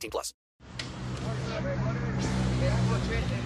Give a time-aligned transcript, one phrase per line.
[0.00, 0.34] 18 plus.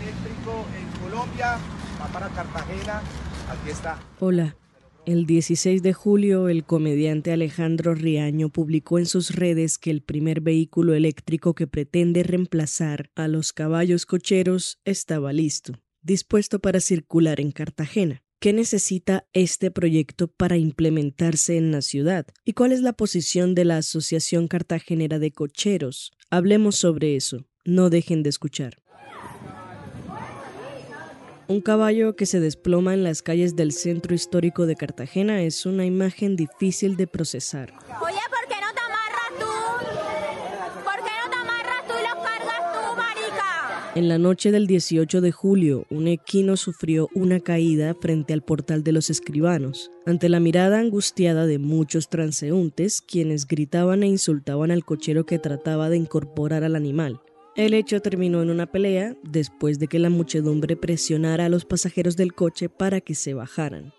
[0.00, 1.58] eléctrico en Colombia,
[2.00, 3.02] va para Cartagena,
[3.48, 4.00] aquí está.
[4.20, 4.56] Hola.
[5.06, 10.40] El 16 de julio, el comediante Alejandro Riaño publicó en sus redes que el primer
[10.40, 15.74] vehículo eléctrico que pretende reemplazar a los caballos cocheros estaba listo
[16.05, 18.22] dispuesto para circular en Cartagena.
[18.44, 22.26] ¿Qué necesita este proyecto para implementarse en la ciudad?
[22.44, 26.12] ¿Y cuál es la posición de la Asociación Cartagenera de Cocheros?
[26.28, 27.46] Hablemos sobre eso.
[27.64, 28.82] No dejen de escuchar.
[31.48, 35.86] Un caballo que se desploma en las calles del centro histórico de Cartagena es una
[35.86, 37.72] imagen difícil de procesar.
[43.95, 48.83] En la noche del 18 de julio, un equino sufrió una caída frente al portal
[48.83, 54.84] de los escribanos, ante la mirada angustiada de muchos transeúntes, quienes gritaban e insultaban al
[54.84, 57.20] cochero que trataba de incorporar al animal.
[57.55, 62.17] El hecho terminó en una pelea después de que la muchedumbre presionara a los pasajeros
[62.17, 63.92] del coche para que se bajaran.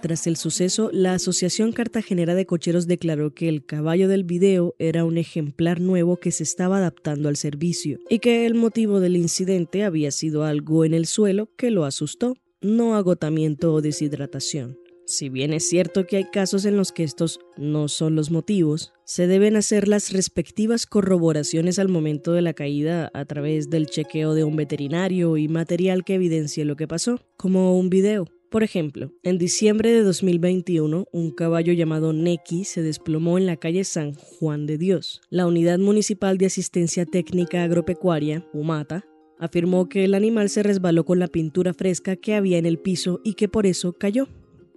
[0.00, 5.04] Tras el suceso, la Asociación Cartagenera de Cocheros declaró que el caballo del video era
[5.04, 9.82] un ejemplar nuevo que se estaba adaptando al servicio y que el motivo del incidente
[9.82, 14.78] había sido algo en el suelo que lo asustó, no agotamiento o deshidratación.
[15.04, 18.92] Si bien es cierto que hay casos en los que estos no son los motivos,
[19.04, 24.34] se deben hacer las respectivas corroboraciones al momento de la caída a través del chequeo
[24.34, 28.26] de un veterinario y material que evidencie lo que pasó, como un video.
[28.50, 33.84] Por ejemplo, en diciembre de 2021, un caballo llamado Neki se desplomó en la calle
[33.84, 35.20] San Juan de Dios.
[35.28, 39.04] La Unidad Municipal de Asistencia Técnica Agropecuaria, UMATA,
[39.38, 43.20] afirmó que el animal se resbaló con la pintura fresca que había en el piso
[43.22, 44.28] y que por eso cayó.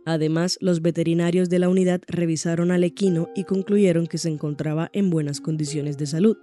[0.06, 5.10] Además, los veterinarios de la unidad revisaron al equino y concluyeron que se encontraba en
[5.10, 6.36] buenas condiciones de salud.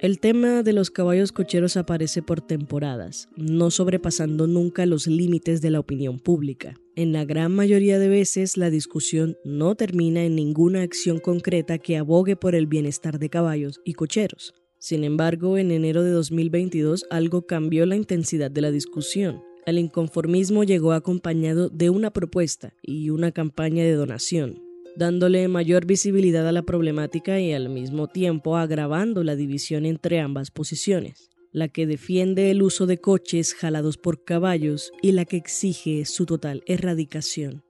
[0.00, 5.70] El tema de los caballos cocheros aparece por temporadas, no sobrepasando nunca los límites de
[5.70, 6.76] la opinión pública.
[6.94, 11.96] En la gran mayoría de veces la discusión no termina en ninguna acción concreta que
[11.96, 14.54] abogue por el bienestar de caballos y cocheros.
[14.78, 19.42] Sin embargo, en enero de 2022 algo cambió la intensidad de la discusión.
[19.66, 24.62] El inconformismo llegó acompañado de una propuesta y una campaña de donación,
[24.98, 30.50] dándole mayor visibilidad a la problemática y al mismo tiempo agravando la división entre ambas
[30.50, 36.04] posiciones, la que defiende el uso de coches jalados por caballos y la que exige
[36.04, 37.62] su total erradicación.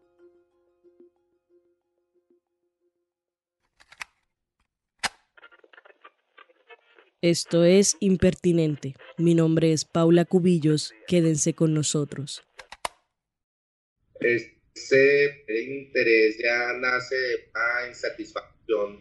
[7.20, 8.94] Esto es Impertinente.
[9.18, 10.94] Mi nombre es Paula Cubillos.
[11.06, 12.42] Quédense con nosotros
[14.78, 18.98] ese interés ya nace de una insatisfacción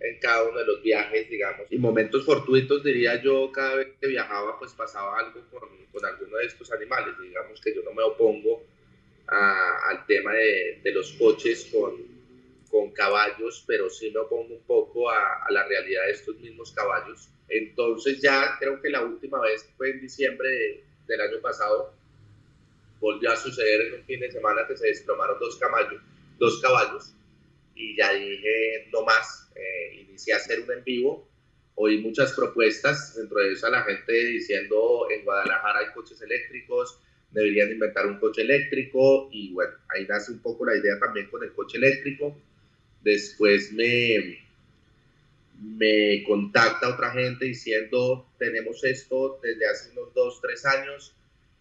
[0.00, 4.06] en cada uno de los viajes, digamos, y momentos fortuitos, diría yo, cada vez que
[4.06, 8.02] viajaba, pues pasaba algo con, con alguno de estos animales, digamos que yo no me
[8.02, 8.62] opongo
[9.26, 11.94] al tema de, de, los coches con,
[12.68, 16.72] con caballos, pero sí me opongo un poco a, a, la realidad de estos mismos
[16.72, 17.28] caballos.
[17.48, 21.94] Entonces ya creo que la última vez fue en diciembre del año pasado,
[23.00, 26.00] volvió a suceder en un fin de semana que se desplomaron dos caballos,
[26.38, 27.14] dos caballos
[27.74, 31.28] y ya dije no más, eh, inicié a hacer un en vivo,
[31.74, 37.00] oí muchas propuestas, dentro de eso a la gente diciendo en Guadalajara hay coches eléctricos,
[37.30, 41.42] deberían inventar un coche eléctrico y bueno, ahí nace un poco la idea también con
[41.42, 42.36] el coche eléctrico.
[43.02, 44.44] Después me,
[45.60, 51.14] me contacta otra gente diciendo tenemos esto desde hace unos dos, tres años,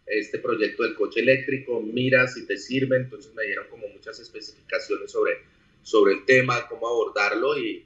[0.09, 5.11] este proyecto del coche eléctrico, mira si te sirve, entonces me dieron como muchas especificaciones
[5.11, 5.37] sobre,
[5.83, 7.85] sobre el tema, cómo abordarlo y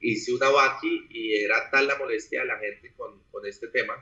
[0.00, 3.94] hice una Baki y era tal la molestia de la gente con, con este tema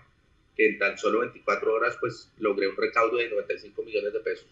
[0.56, 4.46] que en tan solo 24 horas pues logré un recaudo de 95 millones de pesos.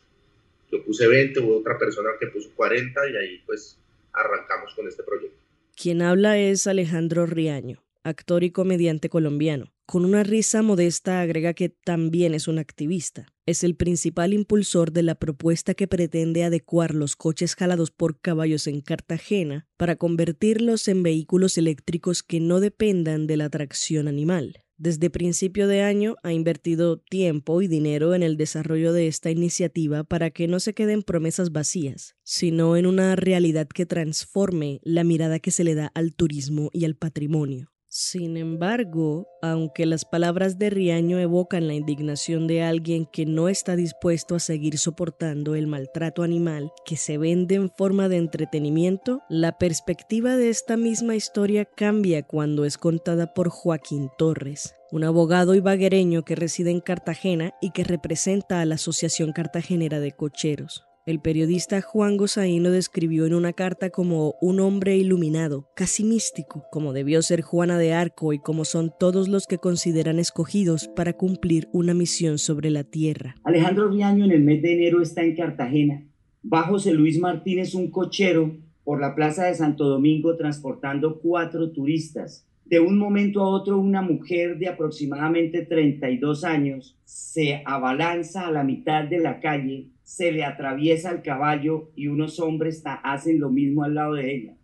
[0.70, 3.76] Yo puse 20, hubo otra persona que puso 40 y ahí pues
[4.12, 5.36] arrancamos con este proyecto.
[5.74, 11.68] Quien habla es Alejandro Riaño, actor y comediante colombiano Con una risa modesta agrega que
[11.68, 13.26] también es un activista.
[13.44, 18.68] Es el principal impulsor de la propuesta que pretende adecuar los coches jalados por caballos
[18.68, 24.62] en Cartagena para convertirlos en vehículos eléctricos que no dependan de la tracción animal.
[24.76, 30.04] Desde principio de año ha invertido tiempo y dinero en el desarrollo de esta iniciativa
[30.04, 35.40] para que no se queden promesas vacías, sino en una realidad que transforme la mirada
[35.40, 37.72] que se le da al turismo y al patrimonio.
[37.92, 43.74] Sin embargo, aunque las palabras de Riaño evocan la indignación de alguien que no está
[43.74, 49.58] dispuesto a seguir soportando el maltrato animal que se vende en forma de entretenimiento, la
[49.58, 56.24] perspectiva de esta misma historia cambia cuando es contada por Joaquín Torres, un abogado ibaguereño
[56.24, 60.89] que reside en Cartagena y que representa a la Asociación Cartagenera de Cocheros.
[61.06, 66.64] El periodista Juan Gozaín lo describió en una carta como un hombre iluminado, casi místico,
[66.70, 71.14] como debió ser Juana de Arco y como son todos los que consideran escogidos para
[71.14, 73.36] cumplir una misión sobre la tierra.
[73.44, 76.06] Alejandro Riaño en el mes de enero está en Cartagena.
[76.44, 82.46] Va José Luis Martínez, un cochero, por la plaza de Santo Domingo transportando cuatro turistas.
[82.70, 88.62] De un momento a otro, una mujer de aproximadamente 32 años se abalanza a la
[88.62, 93.82] mitad de la calle se le atraviesa el caballo y unos hombres hacen lo mismo
[93.82, 94.56] al lado de ella.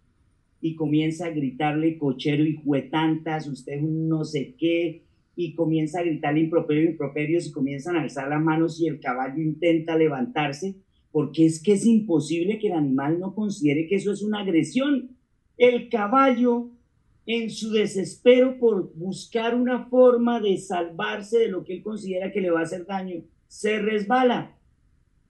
[0.60, 5.02] Y comienza a gritarle cochero y juetantas, usted no sé qué,
[5.34, 9.42] y comienza a gritarle improperios, improperios y comienzan a alzar las manos y el caballo
[9.42, 10.76] intenta levantarse,
[11.10, 15.16] porque es que es imposible que el animal no considere que eso es una agresión.
[15.58, 16.70] El caballo,
[17.26, 22.40] en su desespero por buscar una forma de salvarse de lo que él considera que
[22.40, 24.56] le va a hacer daño, se resbala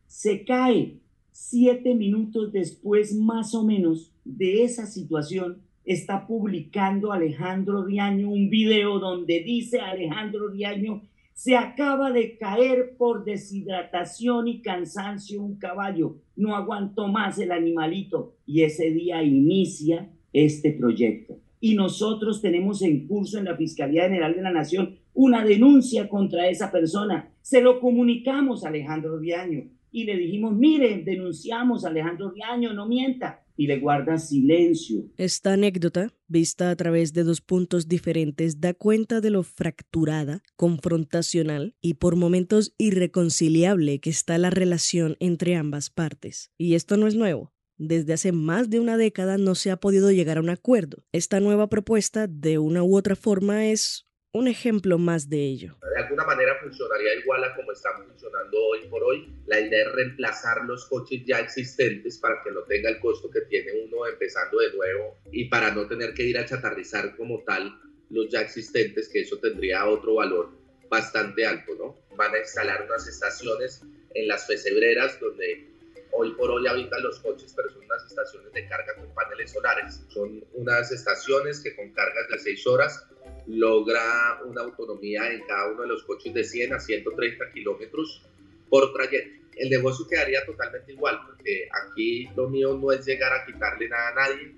[0.06, 1.00] se cae
[1.32, 8.98] siete minutos después más o menos de esa situación, está publicando Alejandro Riaño un video
[8.98, 11.02] donde dice Alejandro Riaño,
[11.34, 18.34] se acaba de caer por deshidratación y cansancio un caballo, no aguantó más el animalito
[18.46, 21.38] y ese día inicia este proyecto.
[21.60, 26.48] Y nosotros tenemos en curso en la Fiscalía General de la Nación una denuncia contra
[26.48, 27.32] esa persona.
[27.40, 32.86] Se lo comunicamos a Alejandro Riaño y le dijimos, mire, denunciamos a Alejandro Riaño, no
[32.86, 33.42] mienta.
[33.58, 35.06] Y le guarda silencio.
[35.16, 41.74] Esta anécdota, vista a través de dos puntos diferentes, da cuenta de lo fracturada, confrontacional
[41.80, 46.50] y por momentos irreconciliable que está la relación entre ambas partes.
[46.58, 47.55] Y esto no es nuevo.
[47.78, 51.04] Desde hace más de una década no se ha podido llegar a un acuerdo.
[51.12, 55.76] Esta nueva propuesta, de una u otra forma, es un ejemplo más de ello.
[55.94, 59.30] De alguna manera funcionaría igual a como están funcionando hoy por hoy.
[59.46, 63.42] La idea es reemplazar los coches ya existentes para que no tenga el costo que
[63.42, 67.78] tiene uno empezando de nuevo y para no tener que ir a chatarrizar como tal
[68.08, 70.50] los ya existentes, que eso tendría otro valor
[70.88, 72.16] bastante alto, ¿no?
[72.16, 73.82] Van a instalar unas estaciones
[74.14, 75.75] en las pesebreras donde
[76.16, 80.02] hoy por hoy habitan los coches, pero son unas estaciones de carga con paneles solares.
[80.08, 83.06] Son unas estaciones que con cargas de 6 horas
[83.46, 88.22] logra una autonomía en cada uno de los coches de 100 a 130 kilómetros
[88.68, 89.46] por trayecto.
[89.56, 94.08] El negocio quedaría totalmente igual, porque aquí lo mío no es llegar a quitarle nada
[94.08, 94.54] a nadie.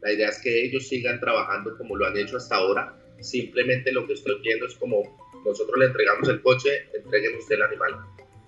[0.00, 2.96] La idea es que ellos sigan trabajando como lo han hecho hasta ahora.
[3.20, 7.62] Simplemente lo que estoy viendo es como nosotros le entregamos el coche, entreguen usted el
[7.62, 7.96] animal.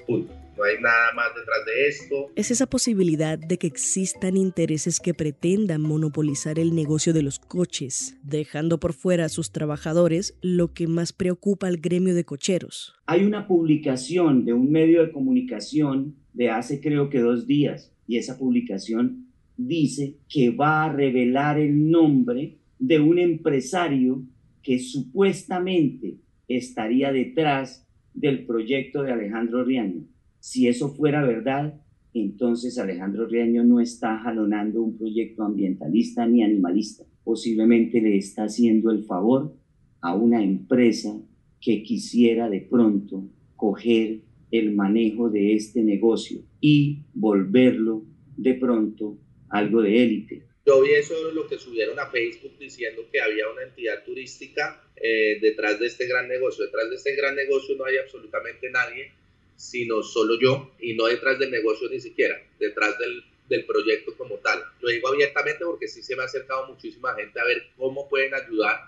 [0.06, 2.30] Punto no hay nada más detrás de esto.
[2.36, 8.18] Es esa posibilidad de que existan intereses que pretendan monopolizar el negocio de los coches,
[8.22, 12.94] dejando por fuera a sus trabajadores lo que más preocupa al gremio de cocheros.
[13.06, 18.16] Hay una publicación de un medio de comunicación de hace creo que dos días y
[18.18, 24.22] esa publicación dice que va a revelar el nombre de un empresario
[24.62, 26.16] que supuestamente
[26.48, 30.04] estaría detrás del proyecto de Alejandro Riaño.
[30.42, 31.80] Si eso fuera verdad,
[32.12, 37.04] entonces Alejandro Riaño no está jalonando un proyecto ambientalista ni animalista.
[37.22, 39.54] Posiblemente le está haciendo el favor
[40.00, 41.16] a una empresa
[41.60, 43.22] que quisiera de pronto
[43.54, 48.02] coger el manejo de este negocio y volverlo
[48.36, 49.18] de pronto
[49.48, 50.42] algo de élite.
[50.66, 55.38] Yo vi eso lo que subieron a Facebook diciendo que había una entidad turística eh,
[55.40, 56.64] detrás de este gran negocio.
[56.64, 59.21] Detrás de este gran negocio no hay absolutamente nadie
[59.62, 64.36] sino solo yo y no detrás del negocio ni siquiera, detrás del, del proyecto como
[64.38, 64.60] tal.
[64.80, 68.34] Lo digo abiertamente porque sí se me ha acercado muchísima gente a ver cómo pueden
[68.34, 68.80] ayudar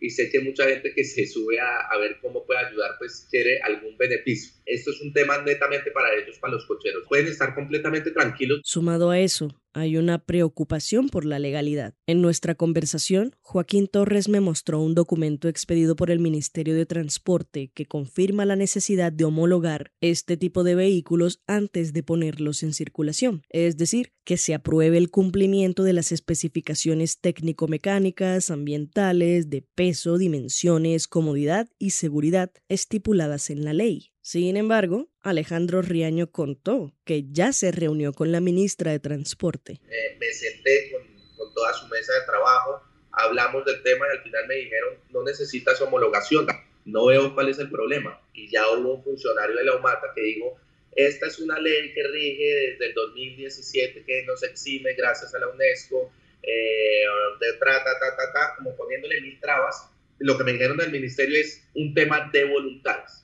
[0.00, 3.26] y sé que mucha gente que se sube a, a, ver cómo puede ayudar, pues
[3.30, 4.52] quiere algún beneficio.
[4.66, 7.04] Esto es un tema netamente para ellos, para los cocheros.
[7.08, 8.60] Pueden estar completamente tranquilos.
[8.64, 11.94] Sumado a eso, hay una preocupación por la legalidad.
[12.06, 17.70] En nuestra conversación, Joaquín Torres me mostró un documento expedido por el Ministerio de Transporte
[17.74, 23.42] que confirma la necesidad de homologar este tipo de vehículos antes de ponerlos en circulación,
[23.50, 31.08] es decir, que se apruebe el cumplimiento de las especificaciones técnico-mecánicas, ambientales, de peso, dimensiones,
[31.08, 34.11] comodidad y seguridad estipuladas en la ley.
[34.24, 39.80] Sin embargo, Alejandro Riaño contó que ya se reunió con la ministra de Transporte.
[39.90, 41.02] Eh, me senté con,
[41.36, 45.24] con, toda su mesa de trabajo, hablamos del tema y al final me dijeron, no
[45.24, 46.46] necesitas homologación,
[46.84, 48.22] no veo cuál es el problema.
[48.32, 50.56] Y ya hubo un funcionario de la UMATA que dijo,
[50.92, 55.48] esta es una ley que rige desde el 2017 que nos exime gracias a la
[55.48, 56.12] UNESCO,
[56.44, 57.04] eh,
[57.40, 59.90] de tra, ta, ta, ta, ta, como poniéndole mil trabas.
[60.20, 63.21] Lo que me dijeron del ministerio es un tema de voluntades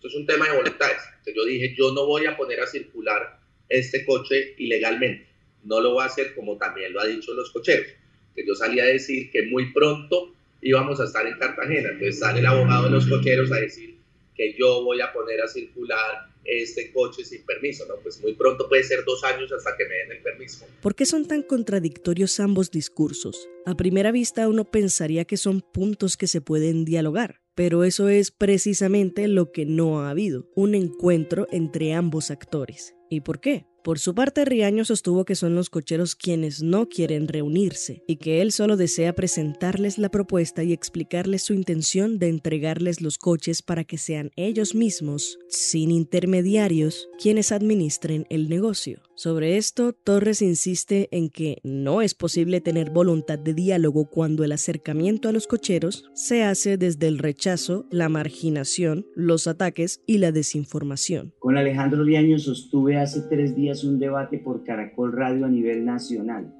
[0.00, 1.02] esto es un tema de voluntades.
[1.26, 3.38] yo dije, yo no voy a poner a circular
[3.68, 5.26] este coche ilegalmente.
[5.62, 7.86] No lo voy a hacer como también lo ha dicho los cocheros.
[8.34, 11.90] Que yo salí a decir que muy pronto íbamos a estar en Cartagena.
[11.90, 13.98] Entonces sale el abogado de los cocheros a decir
[14.34, 17.84] que yo voy a poner a circular este coche sin permiso.
[18.02, 20.66] Pues muy pronto puede ser dos años hasta que me den el permiso.
[20.80, 23.50] ¿Por qué son tan contradictorios ambos discursos?
[23.66, 28.30] A primera vista uno pensaría que son puntos que se pueden dialogar pero eso es
[28.30, 32.94] precisamente lo que no ha habido, un encuentro entre ambos actores.
[33.10, 33.66] ¿Y por qué?
[33.82, 38.42] Por su parte, Riaño sostuvo que son los cocheros quienes no quieren reunirse y que
[38.42, 43.84] él solo desea presentarles la propuesta y explicarles su intención de entregarles los coches para
[43.84, 49.00] que sean ellos mismos, sin intermediarios, quienes administren el negocio.
[49.14, 54.52] Sobre esto, Torres insiste en que no es posible tener voluntad de diálogo cuando el
[54.52, 60.32] acercamiento a los cocheros se hace desde el rechazo, la marginación, los ataques y la
[60.32, 61.34] desinformación.
[61.38, 66.52] Con Alejandro Riaño sostuve hace tres días un debate por Caracol Radio a nivel nacional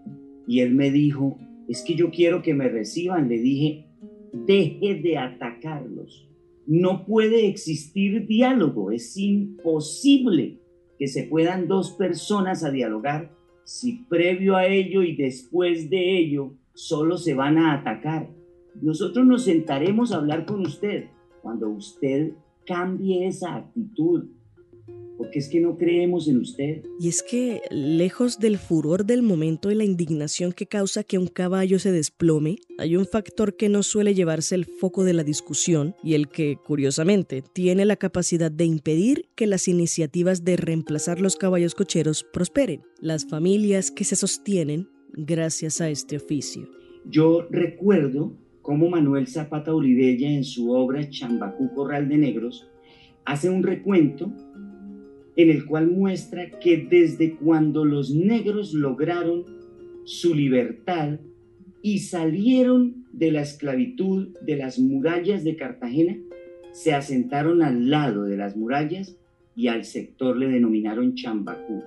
[0.47, 3.29] y él me dijo, es que yo quiero que me reciban.
[3.29, 3.87] Le dije,
[4.33, 6.29] deje de atacarlos.
[6.67, 10.59] No puede existir diálogo, es imposible
[10.99, 13.31] que se puedan dos personas a dialogar
[13.65, 18.29] si previo a ello y después de ello solo se van a atacar.
[18.83, 21.05] Nosotros nos sentaremos a hablar con usted
[21.43, 22.33] cuando usted
[22.67, 24.31] cambie esa actitud,
[25.21, 26.83] porque es que no creemos en usted.
[26.99, 31.27] Y es que, lejos del furor del momento y la indignación que causa que un
[31.27, 35.95] caballo se desplome, hay un factor que no suele llevarse el foco de la discusión
[36.03, 41.37] y el que, curiosamente, tiene la capacidad de impedir que las iniciativas de reemplazar los
[41.37, 46.67] caballos cocheros prosperen, las familias que se sostienen gracias a este oficio.
[47.05, 52.71] Yo recuerdo cómo Manuel Zapata Olivella en su obra Chambacú Corral de Negros
[53.27, 54.33] hace un recuento
[55.37, 59.45] en el cual muestra que desde cuando los negros lograron
[60.05, 61.21] su libertad
[61.83, 66.19] y salieron de la esclavitud de las murallas de Cartagena,
[66.73, 69.17] se asentaron al lado de las murallas
[69.57, 71.83] y al sector le denominaron Chambacú.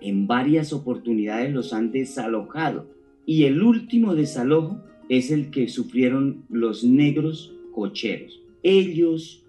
[0.00, 2.86] En varias oportunidades los han desalojado
[3.26, 8.40] y el último desalojo es el que sufrieron los negros cocheros.
[8.62, 9.41] Ellos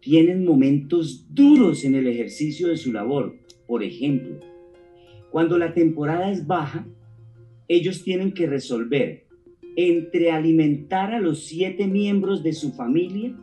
[0.00, 3.36] tienen momentos duros en el ejercicio de su labor.
[3.66, 4.40] Por ejemplo,
[5.30, 6.86] cuando la temporada es baja,
[7.68, 9.26] ellos tienen que resolver
[9.76, 13.36] entre alimentar a los siete miembros de su familia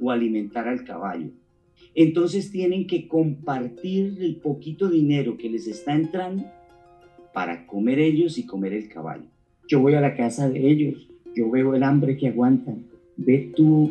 [0.00, 1.30] o alimentar al caballo.
[1.94, 6.44] Entonces tienen que compartir el poquito dinero que les está entrando
[7.34, 9.26] para comer ellos y comer el caballo.
[9.68, 12.86] Yo voy a la casa de ellos, yo veo el hambre que aguantan.
[13.16, 13.90] Ve tú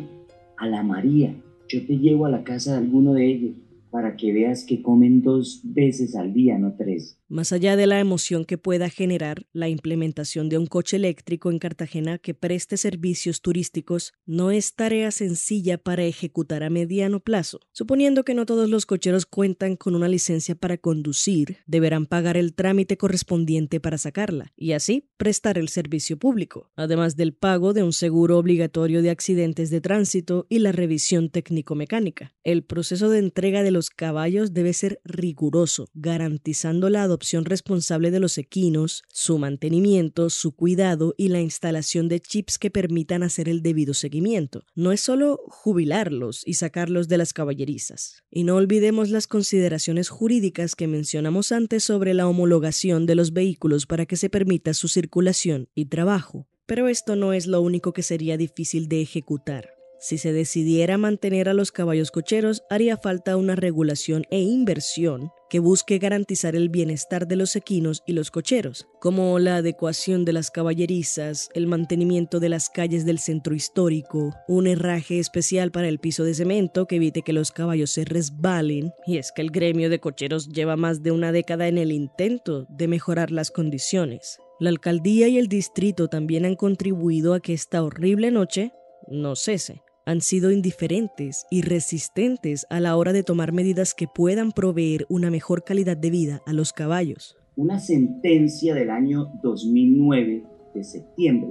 [0.56, 1.34] a la María,
[1.68, 3.56] yo te llevo a la casa de alguno de ellos
[3.90, 7.17] para que veas que comen dos veces al día, no tres.
[7.30, 11.58] Más allá de la emoción que pueda generar la implementación de un coche eléctrico en
[11.58, 17.60] Cartagena que preste servicios turísticos, no es tarea sencilla para ejecutar a mediano plazo.
[17.72, 22.54] Suponiendo que no todos los cocheros cuentan con una licencia para conducir, deberán pagar el
[22.54, 27.92] trámite correspondiente para sacarla y así prestar el servicio público, además del pago de un
[27.92, 32.32] seguro obligatorio de accidentes de tránsito y la revisión técnico-mecánica.
[32.42, 38.20] El proceso de entrega de los caballos debe ser riguroso, garantizando la opción responsable de
[38.20, 43.60] los equinos, su mantenimiento, su cuidado y la instalación de chips que permitan hacer el
[43.60, 44.64] debido seguimiento.
[44.76, 48.22] No es solo jubilarlos y sacarlos de las caballerizas.
[48.30, 53.86] Y no olvidemos las consideraciones jurídicas que mencionamos antes sobre la homologación de los vehículos
[53.86, 56.46] para que se permita su circulación y trabajo.
[56.66, 59.70] Pero esto no es lo único que sería difícil de ejecutar.
[60.00, 65.58] Si se decidiera mantener a los caballos cocheros, haría falta una regulación e inversión que
[65.58, 70.50] busque garantizar el bienestar de los equinos y los cocheros, como la adecuación de las
[70.50, 76.24] caballerizas, el mantenimiento de las calles del centro histórico, un herraje especial para el piso
[76.24, 80.00] de cemento que evite que los caballos se resbalen, y es que el gremio de
[80.00, 84.38] cocheros lleva más de una década en el intento de mejorar las condiciones.
[84.60, 88.72] La alcaldía y el distrito también han contribuido a que esta horrible noche
[89.06, 94.52] no cese han sido indiferentes y resistentes a la hora de tomar medidas que puedan
[94.52, 97.36] proveer una mejor calidad de vida a los caballos.
[97.56, 101.50] Una sentencia del año 2009 de septiembre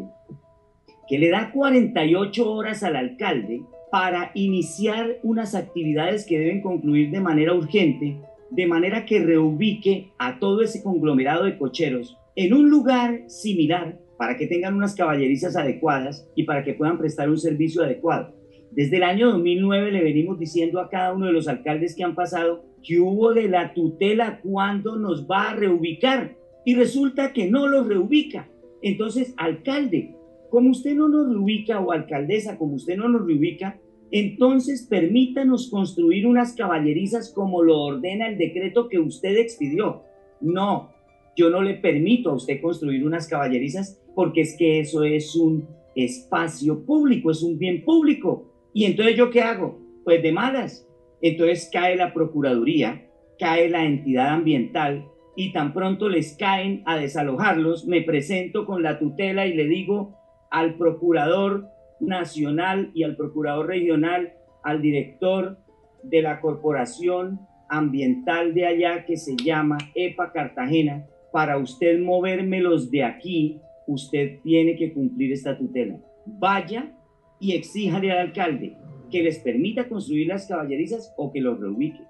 [1.07, 3.61] que le da 48 horas al alcalde
[3.91, 8.17] para iniciar unas actividades que deben concluir de manera urgente,
[8.49, 14.35] de manera que reubique a todo ese conglomerado de cocheros en un lugar similar para
[14.35, 18.36] que tengan unas caballerizas adecuadas y para que puedan prestar un servicio adecuado.
[18.77, 22.13] Desde el año 2009 le venimos diciendo a cada uno de los alcaldes que han
[22.13, 27.67] pasado que hubo de la tutela cuando nos va a reubicar y resulta que no
[27.67, 28.47] los reubica.
[28.83, 30.13] Entonces, alcalde,
[30.51, 33.79] como usted no nos reubica o alcaldesa, como usted no nos reubica,
[34.11, 40.03] entonces permítanos construir unas caballerizas como lo ordena el decreto que usted expidió.
[40.39, 40.91] No,
[41.35, 45.67] yo no le permito a usted construir unas caballerizas porque es que eso es un
[45.95, 49.79] espacio público, es un bien público y entonces yo qué hago?
[50.03, 50.87] Pues de malas.
[51.19, 55.03] Entonces cae la Procuraduría, cae la entidad ambiental
[55.35, 60.19] y tan pronto les caen a desalojarlos, me presento con la tutela y le digo
[60.51, 61.65] al Procurador
[61.99, 65.57] Nacional y al Procurador Regional, al director
[66.03, 73.05] de la Corporación Ambiental de allá que se llama EPA Cartagena, para usted movérmelos de
[73.05, 75.97] aquí, usted tiene que cumplir esta tutela.
[76.27, 76.93] Vaya
[77.39, 78.77] y exíjale al alcalde
[79.11, 82.03] que les permita construir las caballerizas o que los reubique.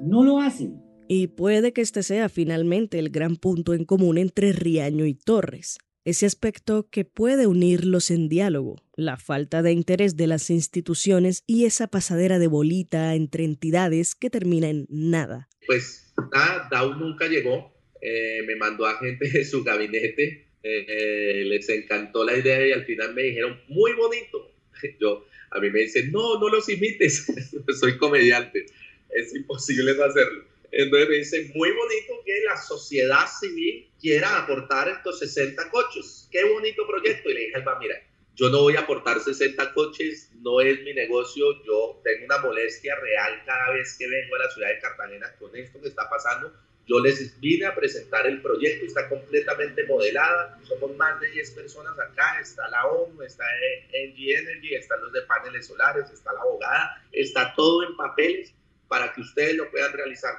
[0.00, 0.82] No lo hacen.
[1.08, 5.78] Y puede que este sea finalmente el gran punto en común entre Riaño y Torres,
[6.04, 11.64] ese aspecto que puede unirlos en diálogo, la falta de interés de las instituciones y
[11.64, 15.48] esa pasadera de bolita entre entidades que termina en nada.
[15.66, 21.68] Pues nada, Dau nunca llegó, eh, me mandó a gente de su gabinete, eh, les
[21.68, 24.52] encantó la idea y al final me dijeron, muy bonito.
[25.00, 27.26] Yo, a mí me dicen, no, no los imites,
[27.80, 28.66] soy comediante,
[29.10, 30.44] es imposible no hacerlo.
[30.70, 36.44] Entonces me dicen, muy bonito que la sociedad civil quiera aportar estos 60 coches, qué
[36.44, 37.30] bonito proyecto.
[37.30, 38.02] Y le dije al mira,
[38.34, 42.94] yo no voy a aportar 60 coches, no es mi negocio, yo tengo una molestia
[42.96, 46.52] real cada vez que vengo a la ciudad de Cartagena con esto que está pasando
[46.88, 51.92] yo les vine a presentar el proyecto, está completamente modelada, somos más de 10 personas
[51.98, 53.44] acá, está la ONU, está
[53.92, 58.54] Engie Energy, están los de paneles solares, está la abogada, está todo en papeles
[58.88, 60.34] para que ustedes lo puedan realizar.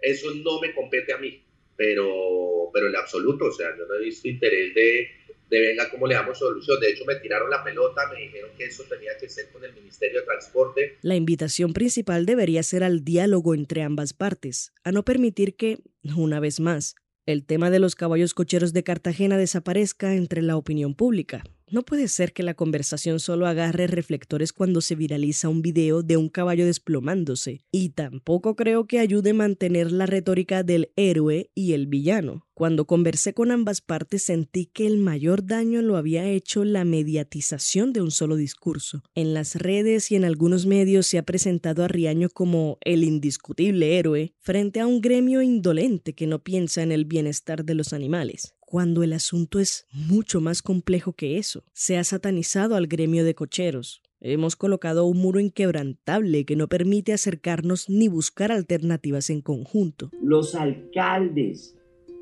[0.00, 1.44] Eso no me compete a mí,
[1.76, 5.10] pero, pero en absoluto, o sea, yo no he visto interés de,
[5.48, 6.78] de venga cómo le damos solución.
[6.80, 9.72] De hecho, me tiraron la pelota, me dijeron que eso tenía que ser con el
[9.74, 10.98] Ministerio de Transporte.
[11.02, 15.78] La invitación principal debería ser al diálogo entre ambas partes, a no permitir que,
[16.16, 16.94] una vez más,
[17.26, 21.44] el tema de los caballos cocheros de Cartagena desaparezca entre la opinión pública.
[21.70, 26.16] No puede ser que la conversación solo agarre reflectores cuando se viraliza un video de
[26.16, 31.74] un caballo desplomándose, y tampoco creo que ayude a mantener la retórica del héroe y
[31.74, 32.46] el villano.
[32.54, 37.92] Cuando conversé con ambas partes sentí que el mayor daño lo había hecho la mediatización
[37.92, 39.02] de un solo discurso.
[39.14, 43.98] En las redes y en algunos medios se ha presentado a Riaño como el indiscutible
[43.98, 48.57] héroe frente a un gremio indolente que no piensa en el bienestar de los animales
[48.70, 51.64] cuando el asunto es mucho más complejo que eso.
[51.72, 54.02] Se ha satanizado al gremio de cocheros.
[54.20, 60.10] Hemos colocado un muro inquebrantable que no permite acercarnos ni buscar alternativas en conjunto.
[60.22, 61.78] Los alcaldes,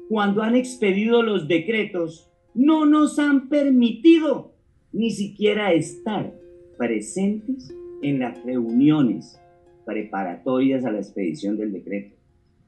[0.09, 4.55] cuando han expedido los decretos, no nos han permitido
[4.93, 6.33] ni siquiera estar
[6.79, 9.37] presentes en las reuniones
[9.85, 12.15] preparatorias a la expedición del decreto.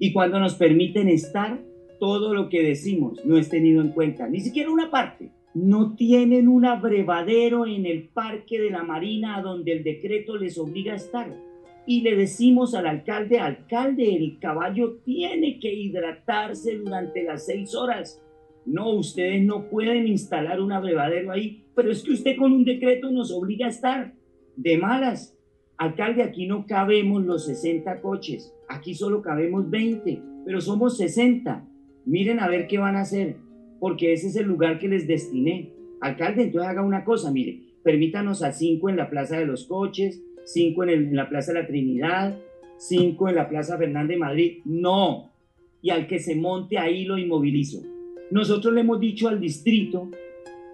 [0.01, 1.61] Y cuando nos permiten estar,
[1.99, 5.31] todo lo que decimos no es tenido en cuenta, ni siquiera una parte.
[5.55, 10.93] No tienen un abrevadero en el parque de la Marina donde el decreto les obliga
[10.93, 11.35] a estar.
[11.87, 18.23] Y le decimos al alcalde, alcalde, el caballo tiene que hidratarse durante las seis horas.
[18.67, 23.11] No, ustedes no pueden instalar un abrevadero ahí, pero es que usted con un decreto
[23.11, 24.13] nos obliga a estar
[24.57, 25.35] de malas.
[25.79, 31.67] Alcalde, aquí no cabemos los 60 coches, aquí solo cabemos 20, pero somos 60
[32.09, 33.37] miren a ver qué van a hacer,
[33.79, 35.73] porque ese es el lugar que les destiné.
[36.01, 40.23] Alcalde, entonces haga una cosa, mire, permítanos a cinco en la Plaza de los Coches,
[40.45, 42.39] cinco en, la Plaza de la Trinidad,
[42.79, 44.59] cinco en la Plaza Fernández de Madrid.
[44.65, 45.31] No.
[45.83, 47.83] Y al que se monte ahí lo inmovilizo.
[48.31, 50.11] Nosotros le hemos dicho al distrito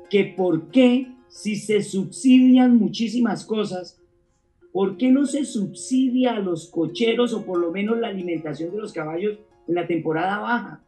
[0.08, 4.00] que por qué si se subsidian muchísimas cosas,
[4.72, 8.78] ¿por qué no se subsidia a los cocheros o por lo menos la alimentación de
[8.78, 10.83] los caballos en la temporada baja?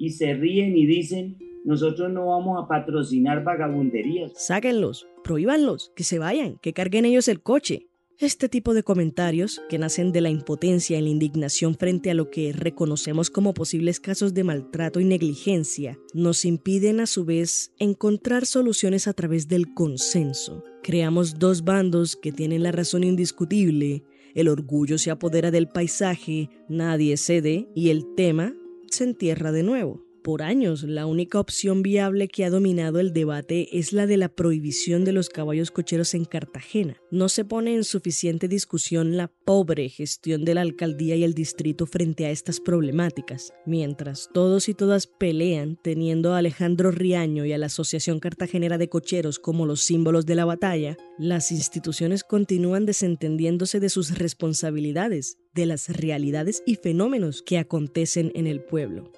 [0.00, 4.32] Y se ríen y dicen, nosotros no vamos a patrocinar vagabunderías.
[4.34, 7.86] Sáquenlos, prohíbanlos, que se vayan, que carguen ellos el coche.
[8.18, 12.30] Este tipo de comentarios, que nacen de la impotencia y la indignación frente a lo
[12.30, 18.46] que reconocemos como posibles casos de maltrato y negligencia, nos impiden a su vez encontrar
[18.46, 20.64] soluciones a través del consenso.
[20.82, 24.02] Creamos dos bandos que tienen la razón indiscutible,
[24.34, 28.54] el orgullo se apodera del paisaje, nadie cede y el tema
[28.90, 30.10] se entierra de nuevo.
[30.22, 34.28] Por años, la única opción viable que ha dominado el debate es la de la
[34.28, 36.98] prohibición de los caballos cocheros en Cartagena.
[37.10, 41.86] No se pone en suficiente discusión la pobre gestión de la alcaldía y el distrito
[41.86, 47.58] frente a estas problemáticas, mientras todos y todas pelean teniendo a Alejandro Riaño y a
[47.58, 53.80] la Asociación Cartagenera de Cocheros como los símbolos de la batalla, las instituciones continúan desentendiéndose
[53.80, 59.12] de sus responsabilidades de las realidades y fenómenos que acontecen en el pueblo.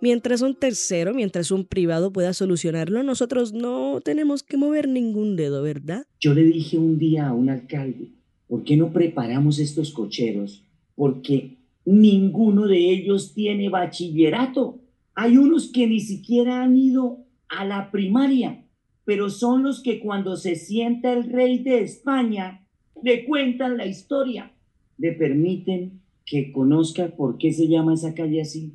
[0.00, 5.62] Mientras un tercero, mientras un privado pueda solucionarlo, nosotros no tenemos que mover ningún dedo,
[5.62, 6.06] ¿verdad?
[6.20, 8.10] Yo le dije un día a un alcalde,
[8.46, 10.64] ¿por qué no preparamos estos cocheros?
[10.94, 14.80] Porque ninguno de ellos tiene bachillerato.
[15.14, 18.64] Hay unos que ni siquiera han ido a la primaria,
[19.04, 22.66] pero son los que cuando se sienta el rey de España
[23.02, 24.52] le cuentan la historia
[24.98, 28.74] le permiten que conozca por qué se llama esa calle así.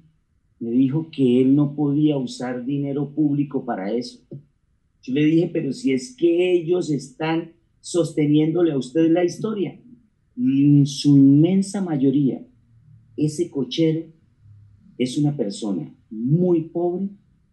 [0.59, 4.19] Me dijo que él no podía usar dinero público para eso.
[5.03, 9.79] Yo le dije, pero si es que ellos están sosteniéndole a usted la historia,
[10.37, 12.45] en su inmensa mayoría,
[13.17, 14.05] ese cochero
[14.97, 17.09] es una persona muy pobre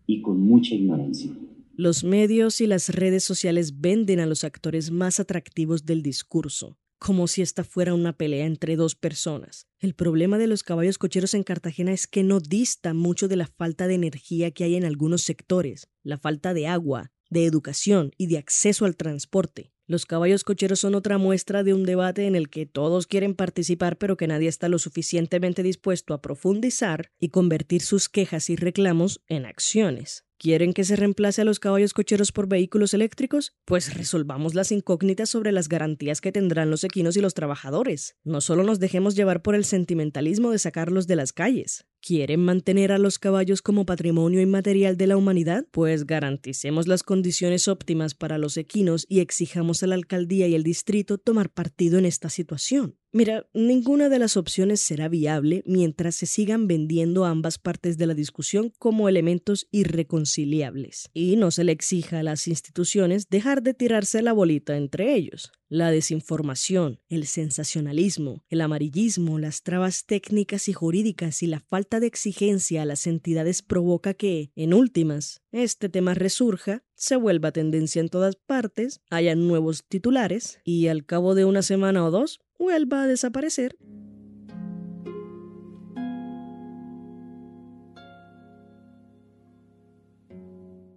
[0.06, 1.30] y con mucha ignorancia.
[1.74, 7.28] Los medios y las redes sociales venden a los actores más atractivos del discurso, como
[7.28, 9.66] si esta fuera una pelea entre dos personas.
[9.78, 13.46] El problema de los caballos cocheros en Cartagena es que no dista mucho de la
[13.46, 18.26] falta de energía que hay en algunos sectores, la falta de agua, de educación y
[18.26, 19.72] de acceso al transporte.
[19.90, 23.98] Los caballos cocheros son otra muestra de un debate en el que todos quieren participar
[23.98, 29.20] pero que nadie está lo suficientemente dispuesto a profundizar y convertir sus quejas y reclamos
[29.26, 30.26] en acciones.
[30.38, 33.52] ¿Quieren que se reemplace a los caballos cocheros por vehículos eléctricos?
[33.64, 38.14] Pues resolvamos las incógnitas sobre las garantías que tendrán los equinos y los trabajadores.
[38.22, 41.84] No solo nos dejemos llevar por el sentimentalismo de sacarlos de las calles.
[42.02, 45.66] ¿Quieren mantener a los caballos como patrimonio inmaterial de la humanidad?
[45.70, 50.62] Pues garanticemos las condiciones óptimas para los equinos y exijamos a la alcaldía y el
[50.62, 52.96] distrito tomar partido en esta situación.
[53.12, 58.14] Mira, ninguna de las opciones será viable mientras se sigan vendiendo ambas partes de la
[58.14, 64.22] discusión como elementos irreconciliables y no se le exija a las instituciones dejar de tirarse
[64.22, 65.50] la bolita entre ellos.
[65.68, 72.06] La desinformación, el sensacionalismo, el amarillismo, las trabas técnicas y jurídicas y la falta de
[72.06, 78.08] exigencia a las entidades provoca que, en últimas, este tema resurja, se vuelva tendencia en
[78.08, 83.06] todas partes, haya nuevos titulares y al cabo de una semana o dos vuelva a
[83.06, 83.74] desaparecer.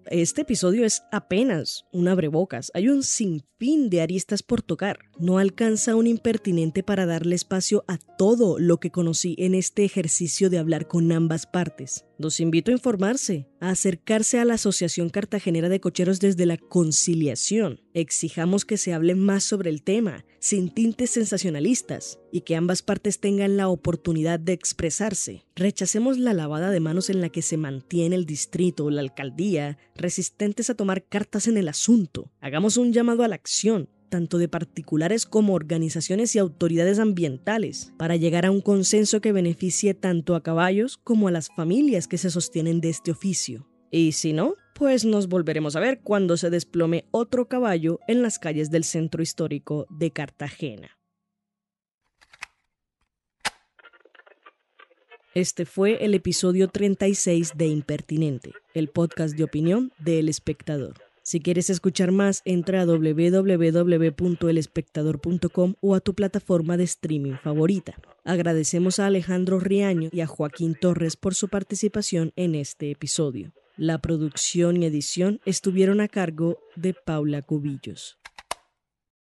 [0.08, 2.70] Este episodio es apenas un abrebocas.
[2.76, 5.00] Hay un sinfín de aristas por tocar.
[5.18, 10.52] No alcanza un impertinente para darle espacio a todo lo que conocí en este ejercicio
[10.52, 12.06] de hablar con ambas partes.
[12.18, 17.82] Los invito a informarse, a acercarse a la Asociación Cartagenera de Cocheros desde la conciliación.
[17.94, 23.20] Exijamos que se hable más sobre el tema, sin tintes sensacionalistas, y que ambas partes
[23.20, 25.46] tengan la oportunidad de expresarse.
[25.56, 30.70] Rechacemos la lavada de manos en la que se mantiene el distrito la alcaldía, resistentes
[30.70, 32.32] a tomar cartas en el asunto.
[32.40, 38.16] Hagamos un llamado a la acción, tanto de particulares como organizaciones y autoridades ambientales, para
[38.16, 42.30] llegar a un consenso que beneficie tanto a caballos como a las familias que se
[42.30, 43.68] sostienen de este oficio.
[43.90, 48.38] Y si no, pues nos volveremos a ver cuando se desplome otro caballo en las
[48.38, 50.92] calles del centro histórico de Cartagena.
[55.34, 61.13] Este fue el episodio 36 de Impertinente, el podcast de opinión de El Espectador.
[61.24, 67.96] Si quieres escuchar más, entra a www.elespectador.com o a tu plataforma de streaming favorita.
[68.26, 73.54] Agradecemos a Alejandro Riaño y a Joaquín Torres por su participación en este episodio.
[73.78, 78.18] La producción y edición estuvieron a cargo de Paula Cubillos.